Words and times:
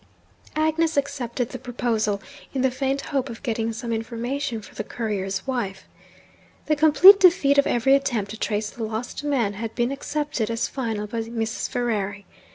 Agnes 0.55 0.97
accepted 0.97 1.49
the 1.49 1.59
proposal, 1.59 2.23
in 2.55 2.63
the 2.63 2.71
faint 2.71 3.01
hope 3.01 3.29
of 3.29 3.43
getting 3.43 3.71
some 3.71 3.93
information 3.93 4.59
for 4.59 4.73
the 4.73 4.83
courier's 4.83 5.45
wife. 5.45 5.87
The 6.65 6.75
complete 6.75 7.19
defeat 7.19 7.59
of 7.59 7.67
every 7.67 7.93
attempt 7.93 8.31
to 8.31 8.37
trace 8.39 8.71
the 8.71 8.83
lost 8.83 9.23
man 9.23 9.53
had 9.53 9.75
been 9.75 9.91
accepted 9.91 10.49
as 10.49 10.67
final 10.67 11.05
by 11.05 11.19
Mrs. 11.21 11.69
Ferrari. 11.69 12.25